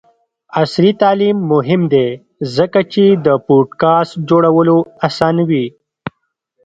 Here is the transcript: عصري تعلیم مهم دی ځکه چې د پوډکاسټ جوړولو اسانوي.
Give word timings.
عصري 0.59 0.91
تعلیم 1.01 1.37
مهم 1.51 1.81
دی 1.93 2.07
ځکه 2.55 2.79
چې 2.93 3.03
د 3.25 3.27
پوډکاسټ 3.45 4.15
جوړولو 4.29 4.77
اسانوي. 5.07 5.65